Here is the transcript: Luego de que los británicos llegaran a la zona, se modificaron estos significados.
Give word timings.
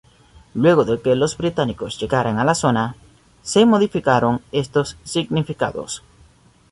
Luego 0.55 0.83
de 0.83 0.99
que 0.99 1.13
los 1.15 1.37
británicos 1.37 1.99
llegaran 1.99 2.39
a 2.39 2.43
la 2.43 2.55
zona, 2.55 2.95
se 3.43 3.67
modificaron 3.67 4.41
estos 4.51 4.97
significados. 5.03 6.01